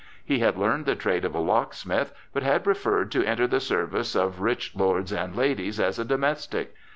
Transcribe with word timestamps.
He 0.25 0.39
had 0.39 0.57
learned 0.57 0.87
the 0.87 0.95
trade 0.95 1.23
of 1.25 1.35
a 1.35 1.39
locksmith, 1.39 2.11
but 2.33 2.41
had 2.41 2.63
preferred 2.63 3.11
to 3.11 3.23
enter 3.23 3.45
the 3.45 3.59
service 3.59 4.15
of 4.15 4.41
rich 4.41 4.75
lords 4.75 5.13
and 5.13 5.35
ladies 5.35 5.79
as 5.79 5.99
a 5.99 6.03
domestic. 6.05 6.73